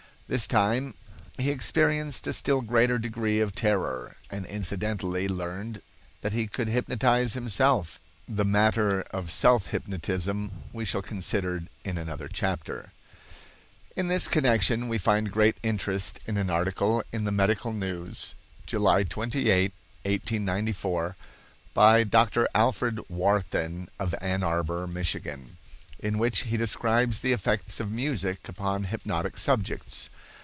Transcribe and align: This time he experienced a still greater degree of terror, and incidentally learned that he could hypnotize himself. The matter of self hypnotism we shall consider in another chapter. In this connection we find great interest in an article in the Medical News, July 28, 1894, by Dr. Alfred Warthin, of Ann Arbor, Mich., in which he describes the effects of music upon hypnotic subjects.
This 0.27 0.47
time 0.47 0.93
he 1.37 1.51
experienced 1.51 2.25
a 2.25 2.31
still 2.31 2.61
greater 2.61 2.97
degree 2.97 3.41
of 3.41 3.53
terror, 3.53 4.15
and 4.29 4.45
incidentally 4.45 5.27
learned 5.27 5.81
that 6.21 6.31
he 6.31 6.47
could 6.47 6.69
hypnotize 6.69 7.33
himself. 7.33 7.99
The 8.29 8.45
matter 8.45 9.01
of 9.11 9.29
self 9.29 9.67
hypnotism 9.71 10.53
we 10.71 10.85
shall 10.85 11.01
consider 11.01 11.63
in 11.83 11.97
another 11.97 12.29
chapter. 12.29 12.93
In 13.97 14.07
this 14.07 14.29
connection 14.29 14.87
we 14.87 14.97
find 14.97 15.33
great 15.33 15.57
interest 15.63 16.19
in 16.25 16.37
an 16.37 16.49
article 16.49 17.03
in 17.11 17.25
the 17.25 17.33
Medical 17.33 17.73
News, 17.73 18.33
July 18.65 19.03
28, 19.03 19.73
1894, 20.03 21.17
by 21.73 22.05
Dr. 22.05 22.47
Alfred 22.55 23.01
Warthin, 23.09 23.89
of 23.99 24.15
Ann 24.21 24.43
Arbor, 24.43 24.87
Mich., 24.87 25.13
in 26.03 26.17
which 26.17 26.39
he 26.43 26.57
describes 26.57 27.19
the 27.19 27.31
effects 27.31 27.79
of 27.79 27.91
music 27.91 28.49
upon 28.49 28.85
hypnotic 28.85 29.37
subjects. 29.37 30.09